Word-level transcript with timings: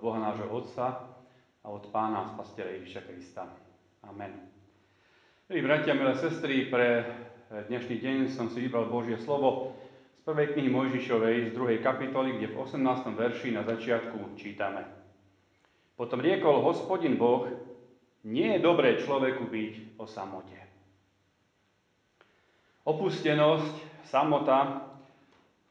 Boha 0.00 0.16
nášho 0.16 0.48
Otca 0.48 1.12
a 1.60 1.66
od 1.68 1.92
Pána 1.92 2.24
Spastera 2.32 2.72
Ježiša 2.72 3.04
Krista. 3.04 3.44
Amen. 4.08 4.32
Milí 5.44 5.60
bratia, 5.60 5.92
milé 5.92 6.16
sestry, 6.16 6.72
pre 6.72 7.04
dnešný 7.68 8.00
deň 8.00 8.16
som 8.32 8.48
si 8.48 8.64
vybral 8.64 8.88
Božie 8.88 9.20
slovo 9.20 9.76
z 10.16 10.24
prvej 10.24 10.56
knihy 10.56 10.72
Mojžišovej 10.72 11.36
z 11.48 11.54
druhej 11.54 11.84
kapitoly, 11.84 12.40
kde 12.40 12.48
v 12.48 12.56
18. 12.56 13.12
verši 13.12 13.52
na 13.52 13.60
začiatku 13.60 14.40
čítame. 14.40 14.88
Potom 16.00 16.24
riekol 16.24 16.64
hospodin 16.64 17.20
Boh, 17.20 17.52
nie 18.24 18.56
je 18.56 18.64
dobré 18.64 18.96
človeku 19.04 19.52
byť 19.52 20.00
o 20.00 20.08
samote. 20.08 20.60
Opustenosť, 22.88 24.08
samota 24.08 24.88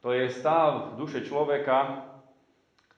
to 0.06 0.14
je 0.14 0.30
stav 0.30 0.94
duše 1.02 1.26
človeka, 1.26 2.09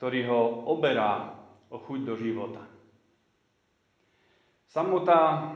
ktorý 0.02 0.26
ho 0.26 0.66
oberá 0.66 1.30
o 1.70 1.78
chuť 1.78 2.00
do 2.10 2.18
života. 2.18 2.66
Samota, 4.66 5.54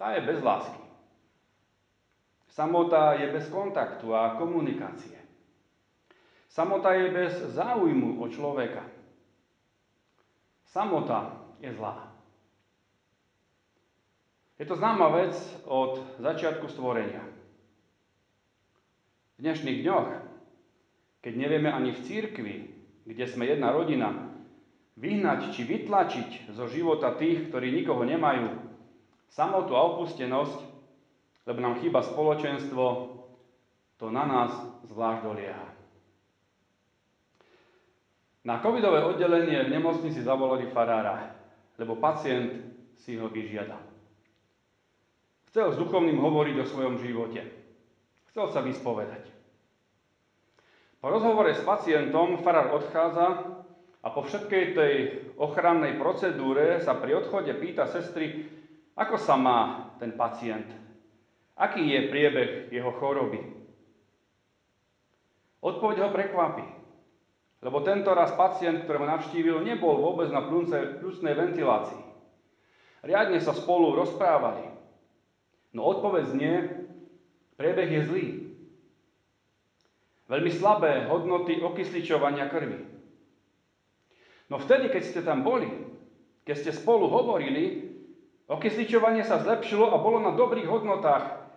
tá 0.00 0.16
je 0.16 0.24
bez 0.24 0.40
lásky. 0.40 0.80
Samota 2.48 3.20
je 3.20 3.28
bez 3.28 3.44
kontaktu 3.52 4.08
a 4.16 4.40
komunikácie. 4.40 5.20
Samota 6.48 6.96
je 6.96 7.12
bez 7.12 7.44
záujmu 7.52 8.24
o 8.24 8.32
človeka. 8.32 8.88
Samota 10.72 11.36
je 11.60 11.68
zlá. 11.76 12.08
Je 14.56 14.64
to 14.64 14.80
známa 14.80 15.12
vec 15.12 15.36
od 15.68 16.00
začiatku 16.16 16.72
stvorenia. 16.72 17.20
V 19.36 19.44
dnešných 19.44 19.84
dňoch 19.84 20.28
keď 21.18 21.32
nevieme 21.34 21.68
ani 21.68 21.90
v 21.92 22.00
církvi, 22.06 22.56
kde 23.08 23.24
sme 23.24 23.48
jedna 23.48 23.72
rodina, 23.72 24.12
vyhnať 25.00 25.56
či 25.56 25.64
vytlačiť 25.64 26.52
zo 26.52 26.68
života 26.68 27.16
tých, 27.16 27.48
ktorí 27.48 27.72
nikoho 27.72 28.04
nemajú, 28.04 28.52
samotu 29.32 29.72
a 29.72 29.80
opustenosť, 29.96 30.60
lebo 31.48 31.58
nám 31.64 31.80
chýba 31.80 32.04
spoločenstvo, 32.04 32.84
to 33.96 34.12
na 34.12 34.28
nás 34.28 34.52
zvlášť 34.92 35.20
dolieha. 35.24 35.66
Na 38.44 38.60
covidové 38.60 39.00
oddelenie 39.00 39.64
v 39.64 39.72
nemocnici 39.72 40.20
zavolali 40.20 40.68
farára, 40.68 41.32
lebo 41.80 41.96
pacient 41.96 42.60
si 43.00 43.16
ho 43.16 43.32
vyžiadal. 43.32 43.80
Chcel 45.48 45.72
s 45.72 45.80
duchovným 45.80 46.20
hovoriť 46.20 46.56
o 46.60 46.68
svojom 46.68 47.00
živote. 47.00 47.40
Chcel 48.28 48.46
sa 48.52 48.60
vyspovedať. 48.60 49.37
Po 50.98 51.14
rozhovore 51.14 51.54
s 51.54 51.62
pacientom 51.62 52.42
farár 52.42 52.74
odchádza 52.74 53.26
a 54.02 54.06
po 54.10 54.26
všetkej 54.26 54.64
tej 54.74 54.94
ochrannej 55.38 55.94
procedúre 55.94 56.82
sa 56.82 56.98
pri 56.98 57.22
odchode 57.22 57.54
pýta 57.54 57.86
sestry, 57.86 58.50
ako 58.98 59.14
sa 59.14 59.38
má 59.38 59.94
ten 60.02 60.18
pacient, 60.18 60.66
aký 61.54 61.86
je 61.86 62.10
priebeh 62.10 62.50
jeho 62.74 62.90
choroby. 62.98 63.38
Odpoveď 65.62 66.02
ho 66.02 66.10
prekvapí, 66.10 66.66
lebo 67.62 67.78
tento 67.86 68.10
raz 68.10 68.34
pacient, 68.34 68.82
ktorého 68.82 69.06
navštívil, 69.06 69.62
nebol 69.62 70.02
vôbec 70.02 70.30
na 70.34 70.42
pľúcnej 70.46 71.34
ventilácii. 71.34 72.02
Riadne 73.06 73.38
sa 73.38 73.54
spolu 73.54 73.94
rozprávali. 73.94 74.66
No 75.70 75.86
odpoveď 75.86 76.24
znie, 76.26 76.54
priebeh 77.54 77.86
je 77.86 78.02
zlý. 78.02 78.26
Veľmi 80.28 80.52
slabé 80.52 81.08
hodnoty 81.08 81.64
okysličovania 81.64 82.52
krvi. 82.52 82.84
No 84.52 84.60
vtedy, 84.60 84.92
keď 84.92 85.02
ste 85.04 85.20
tam 85.24 85.40
boli, 85.40 85.68
keď 86.44 86.56
ste 86.56 86.70
spolu 86.72 87.08
hovorili, 87.08 87.96
okysličovanie 88.48 89.24
sa 89.24 89.40
zlepšilo 89.40 89.88
a 89.88 89.96
bolo 90.00 90.20
na 90.20 90.36
dobrých 90.36 90.68
hodnotách, 90.68 91.48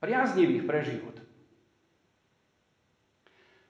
priaznivých 0.00 0.64
pre 0.64 0.80
život. 0.80 1.16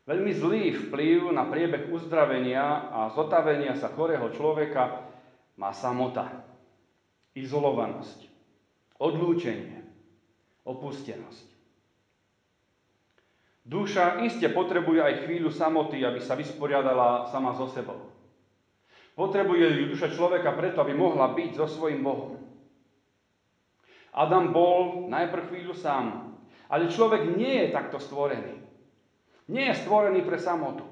Veľmi 0.06 0.32
zlý 0.34 0.74
vplyv 0.74 1.30
na 1.30 1.46
priebeh 1.46 1.90
uzdravenia 1.90 2.90
a 2.90 3.14
zotavenia 3.14 3.78
sa 3.78 3.90
chorého 3.94 4.30
človeka 4.34 5.06
má 5.54 5.70
samota, 5.70 6.26
izolovanosť, 7.34 8.26
odlúčenie, 8.98 9.86
opustenosť. 10.66 11.59
Duša 13.60 14.24
iste 14.24 14.48
potrebuje 14.48 15.00
aj 15.04 15.14
chvíľu 15.28 15.52
samoty, 15.52 16.00
aby 16.00 16.18
sa 16.18 16.32
vysporiadala 16.32 17.28
sama 17.28 17.52
so 17.52 17.68
sebou. 17.68 18.08
Potrebuje 19.12 19.84
ju 19.84 19.84
duša 19.92 20.16
človeka 20.16 20.56
preto, 20.56 20.80
aby 20.80 20.96
mohla 20.96 21.36
byť 21.36 21.50
so 21.60 21.68
svojím 21.68 22.00
Bohom. 22.00 22.40
Adam 24.16 24.50
bol 24.50 25.06
najprv 25.12 25.52
chvíľu 25.52 25.76
sám, 25.76 26.34
ale 26.72 26.88
človek 26.88 27.36
nie 27.36 27.68
je 27.68 27.74
takto 27.76 28.00
stvorený. 28.00 28.64
Nie 29.52 29.70
je 29.70 29.84
stvorený 29.84 30.24
pre 30.24 30.40
samotu. 30.40 30.88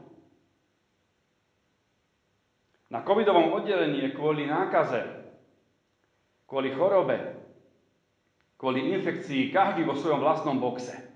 Na 2.93 3.01
covidovom 3.01 3.53
oddelení 3.53 4.05
je 4.05 4.17
kvôli 4.17 4.45
nákaze, 4.45 5.09
kvôli 6.45 6.73
chorobe, 6.77 7.37
kvôli 8.61 8.93
infekcii 8.93 9.53
každý 9.53 9.89
vo 9.89 9.97
svojom 9.97 10.21
vlastnom 10.21 10.61
boxe. 10.61 11.08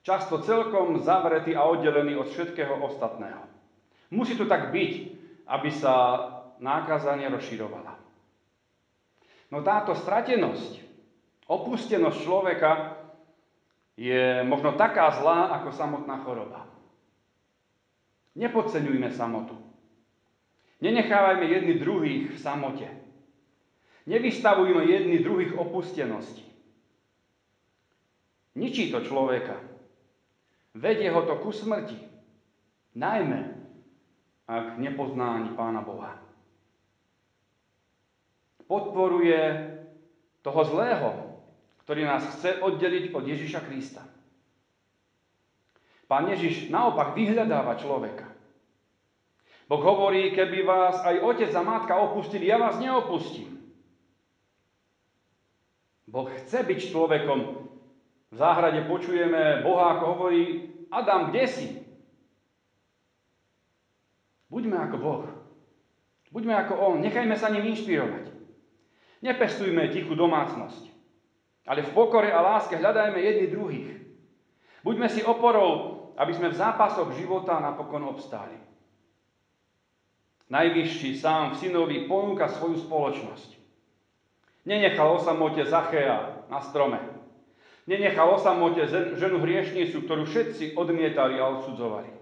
Často 0.00 0.40
celkom 0.40 1.04
zavretý 1.04 1.52
a 1.52 1.68
oddelený 1.68 2.16
od 2.16 2.32
všetkého 2.32 2.72
ostatného. 2.80 3.44
Musí 4.10 4.32
to 4.34 4.48
tak 4.48 4.72
byť, 4.72 4.92
aby 5.44 5.70
sa 5.70 5.94
nákaza 6.58 7.16
nerozširovala. 7.20 8.00
No 9.50 9.60
táto 9.60 9.92
stratenosť, 9.92 10.80
opustenosť 11.50 12.18
človeka 12.22 12.72
je 14.00 14.40
možno 14.46 14.78
taká 14.80 15.12
zlá 15.20 15.52
ako 15.60 15.68
samotná 15.74 16.24
choroba. 16.24 16.64
Nepodceňujme 18.38 19.10
samotu. 19.12 19.58
Nenechávajme 20.80 21.44
jedni 21.44 21.74
druhých 21.76 22.32
v 22.32 22.38
samote. 22.40 22.88
Nevystavujme 24.08 24.80
jedni 24.88 25.20
druhých 25.20 25.52
opustenosti. 25.60 26.46
Ničí 28.56 28.88
to 28.88 29.04
človeka. 29.04 29.69
Vedie 30.74 31.10
ho 31.10 31.22
to 31.26 31.34
ku 31.42 31.50
smrti. 31.50 31.98
Najmä, 32.94 33.40
ak 34.50 34.78
nepozná 34.78 35.42
ani 35.42 35.50
Pána 35.54 35.82
Boha. 35.82 36.18
Podporuje 38.66 39.38
toho 40.42 40.60
zlého, 40.66 41.10
ktorý 41.86 42.06
nás 42.06 42.22
chce 42.34 42.62
oddeliť 42.62 43.14
od 43.14 43.24
Ježiša 43.26 43.60
Krista. 43.66 44.02
Pán 46.10 46.26
Ježiš 46.30 46.70
naopak 46.70 47.14
vyhľadáva 47.14 47.78
človeka. 47.78 48.26
Boh 49.70 49.78
hovorí, 49.78 50.34
keby 50.34 50.66
vás 50.66 50.98
aj 51.06 51.22
otec 51.22 51.50
a 51.54 51.62
matka 51.62 51.94
opustili, 51.94 52.50
ja 52.50 52.58
vás 52.58 52.82
neopustím. 52.82 53.62
Boh 56.10 56.26
chce 56.26 56.66
byť 56.66 56.90
človekom 56.90 57.69
v 58.30 58.36
záhrade 58.38 58.86
počujeme 58.86 59.62
Boha, 59.66 59.98
ako 59.98 60.04
hovorí, 60.14 60.70
Adam, 60.90 61.30
kde 61.30 61.44
si? 61.50 61.66
Buďme 64.50 64.78
ako 64.86 64.96
Boh. 64.98 65.24
Buďme 66.30 66.54
ako 66.54 66.74
On. 66.78 66.96
Nechajme 67.02 67.34
sa 67.34 67.50
ním 67.50 67.74
inšpirovať. 67.74 68.30
Nepestujme 69.22 69.90
tichú 69.90 70.14
domácnosť. 70.14 70.90
Ale 71.66 71.86
v 71.86 71.94
pokore 71.94 72.30
a 72.30 72.42
láske 72.42 72.78
hľadajme 72.78 73.18
jedni 73.18 73.46
druhých. 73.50 73.90
Buďme 74.82 75.10
si 75.10 75.22
oporou, 75.22 76.00
aby 76.18 76.32
sme 76.34 76.50
v 76.50 76.58
zápasoch 76.58 77.14
života 77.14 77.58
napokon 77.62 78.06
obstáli. 78.06 78.58
Najvyšší 80.50 81.14
sám 81.14 81.54
v 81.54 81.58
synovi 81.62 81.96
ponúka 82.10 82.50
svoju 82.50 82.82
spoločnosť. 82.82 83.54
Nenechal 84.66 85.14
o 85.14 85.18
samote 85.22 85.62
na 86.50 86.58
strome. 86.58 86.98
Nenechal 87.88 88.28
o 88.28 88.38
samote 88.38 88.84
ženu 89.16 89.40
hriešnicu, 89.40 90.04
ktorú 90.04 90.28
všetci 90.28 90.76
odmietali 90.76 91.40
a 91.40 91.48
odsudzovali. 91.48 92.12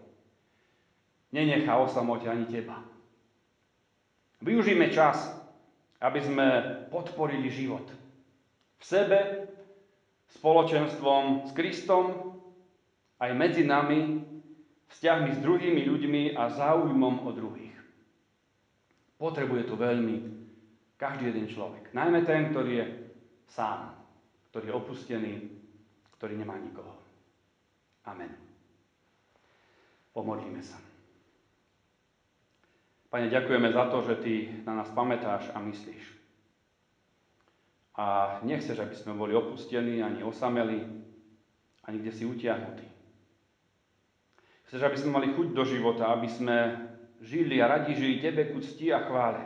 Nenechá 1.35 1.77
o 1.77 1.91
samote 1.91 2.31
ani 2.31 2.47
teba. 2.47 2.81
Využíme 4.39 4.89
čas, 4.95 5.35
aby 5.99 6.23
sme 6.23 6.47
podporili 6.95 7.51
život. 7.51 7.85
V 8.79 8.85
sebe, 8.87 9.51
spoločenstvom 10.39 11.51
s 11.51 11.51
Kristom, 11.51 12.39
aj 13.19 13.35
medzi 13.35 13.67
nami, 13.67 14.23
vzťahmi 14.95 15.31
s 15.35 15.39
druhými 15.43 15.83
ľuďmi 15.85 16.23
a 16.39 16.55
záujmom 16.55 17.27
o 17.27 17.31
druhých. 17.35 17.75
Potrebuje 19.19 19.67
to 19.67 19.75
veľmi 19.75 20.17
každý 20.95 21.35
jeden 21.35 21.51
človek. 21.51 21.91
Najmä 21.91 22.23
ten, 22.23 22.55
ktorý 22.55 22.71
je 22.79 22.87
sám, 23.51 23.98
ktorý 24.51 24.65
je 24.69 24.79
opustený, 24.79 25.33
ktorý 26.17 26.35
nemá 26.41 26.57
nikoho. 26.59 26.97
Amen. 28.09 28.33
Pomodlíme 30.17 30.65
sa. 30.65 30.81
Pane, 33.09 33.33
ďakujeme 33.33 33.73
za 33.73 33.89
to, 33.89 34.05
že 34.05 34.15
Ty 34.21 34.35
na 34.69 34.73
nás 34.85 34.89
pamätáš 34.93 35.49
a 35.53 35.61
myslíš. 35.65 36.05
A 37.99 38.39
nechceš, 38.45 38.79
aby 38.79 38.95
sme 38.95 39.17
boli 39.17 39.33
opustení, 39.35 40.05
ani 40.05 40.23
osameli, 40.23 40.85
ani 41.89 41.97
kde 41.99 42.13
si 42.13 42.25
utiahnutí. 42.29 42.89
Chceš, 44.69 44.85
aby 44.85 44.97
sme 45.01 45.17
mali 45.17 45.29
chuť 45.33 45.49
do 45.57 45.65
života, 45.65 46.13
aby 46.13 46.29
sme 46.29 46.57
žili 47.25 47.59
a 47.59 47.67
radi 47.67 47.97
žili 47.97 48.21
Tebe 48.21 48.53
ku 48.53 48.61
cti 48.61 48.93
a 48.93 49.09
chvále. 49.09 49.43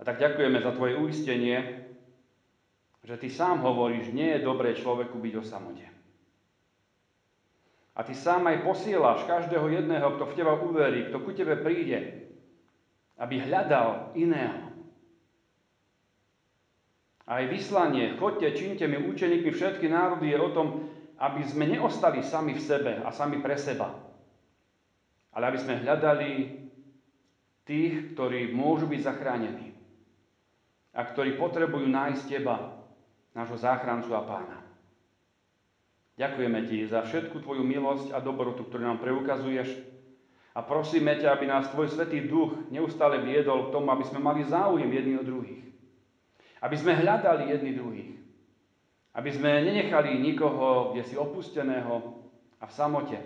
A 0.00 0.02
tak 0.02 0.18
ďakujeme 0.18 0.58
za 0.58 0.72
Tvoje 0.72 0.96
uistenie, 0.98 1.81
že 3.02 3.18
Ty 3.18 3.28
sám 3.30 3.56
hovoríš, 3.66 4.14
nie 4.14 4.30
je 4.38 4.46
dobré 4.46 4.78
človeku 4.78 5.18
byť 5.18 5.34
o 5.38 5.42
samote. 5.42 5.86
A 7.92 8.00
Ty 8.06 8.14
sám 8.14 8.46
aj 8.46 8.62
posielaš 8.62 9.26
každého 9.26 9.68
jedného, 9.68 10.16
kto 10.16 10.24
v 10.30 10.36
Teba 10.38 10.54
uverí, 10.56 11.10
kto 11.10 11.18
ku 11.20 11.34
Tebe 11.34 11.58
príde, 11.58 12.30
aby 13.18 13.42
hľadal 13.42 14.14
iného. 14.14 14.70
Aj 17.26 17.42
vyslanie, 17.46 18.18
chodte, 18.18 18.50
činte 18.54 18.86
mi 18.86 18.98
učeníkmi 18.98 19.50
všetky 19.50 19.86
národy 19.86 20.34
je 20.34 20.38
o 20.38 20.50
tom, 20.50 20.66
aby 21.22 21.46
sme 21.46 21.70
neostali 21.70 22.18
sami 22.22 22.58
v 22.58 22.62
sebe 22.62 22.92
a 22.98 23.14
sami 23.14 23.38
pre 23.38 23.54
seba, 23.54 23.94
ale 25.30 25.54
aby 25.54 25.58
sme 25.62 25.78
hľadali 25.78 26.30
tých, 27.62 28.14
ktorí 28.14 28.50
môžu 28.50 28.90
byť 28.90 29.00
zachránení 29.06 29.70
a 30.92 31.06
ktorí 31.06 31.38
potrebujú 31.38 31.86
nájsť 31.86 32.22
Teba, 32.26 32.81
nášho 33.32 33.56
záchrancu 33.56 34.12
a 34.12 34.22
pána. 34.24 34.58
Ďakujeme 36.20 36.68
Ti 36.68 36.78
za 36.92 37.00
všetku 37.02 37.40
Tvoju 37.40 37.64
milosť 37.64 38.12
a 38.12 38.20
dobrotu, 38.20 38.68
ktorú 38.68 38.84
nám 38.84 39.00
preukazuješ 39.00 39.72
a 40.52 40.60
prosíme 40.60 41.16
ťa, 41.16 41.32
aby 41.32 41.48
nás 41.48 41.72
Tvoj 41.72 41.88
Svetý 41.88 42.28
Duch 42.28 42.68
neustále 42.68 43.24
viedol 43.24 43.68
k 43.68 43.72
tomu, 43.72 43.88
aby 43.88 44.04
sme 44.04 44.20
mali 44.20 44.44
záujem 44.44 44.88
jedni 44.92 45.16
od 45.16 45.24
druhých. 45.24 45.64
Aby 46.60 46.76
sme 46.76 47.00
hľadali 47.00 47.48
jedni 47.48 47.72
druhých. 47.72 48.12
Aby 49.16 49.32
sme 49.32 49.64
nenechali 49.64 50.20
nikoho, 50.20 50.92
kde 50.92 51.02
si 51.08 51.16
opusteného 51.16 52.20
a 52.60 52.64
v 52.68 52.72
samote, 52.72 53.18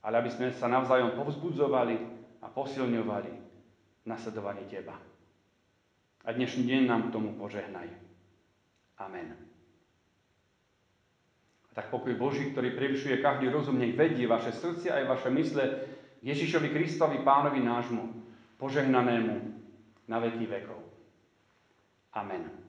ale 0.00 0.14
aby 0.24 0.32
sme 0.32 0.48
sa 0.56 0.66
navzájom 0.66 1.14
povzbudzovali 1.14 1.96
a 2.40 2.48
posilňovali 2.48 3.32
v 4.02 4.06
nasledovaní 4.08 4.64
Teba. 4.66 4.96
A 6.24 6.28
dnešný 6.32 6.64
deň 6.64 6.82
nám 6.88 7.02
k 7.08 7.12
tomu 7.12 7.36
požehnaj. 7.36 8.09
Amen. 9.00 9.32
A 11.70 11.72
tak 11.72 11.88
pokoj 11.88 12.12
Boží, 12.20 12.52
ktorý 12.52 12.76
prevyšuje 12.76 13.24
každý 13.24 13.48
rozum, 13.48 13.80
nech 13.80 13.96
vedie 13.96 14.28
vaše 14.28 14.52
srdcia 14.52 14.92
aj 15.00 15.04
vaše 15.08 15.30
mysle 15.32 15.64
Ježišovi 16.20 16.68
Kristovi, 16.68 17.24
pánovi 17.24 17.64
nášmu, 17.64 18.04
požehnanému 18.60 19.34
na 20.04 20.16
veky 20.20 20.44
vekov. 20.44 20.84
Amen. 22.12 22.59